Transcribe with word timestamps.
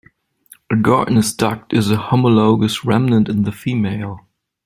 A 0.71 0.75
Gartner's 0.75 1.31
duct 1.31 1.73
is 1.73 1.91
a 1.91 1.95
homologous 1.95 2.83
remnant 2.83 3.29
in 3.29 3.43
the 3.43 3.51
female. 3.51 4.25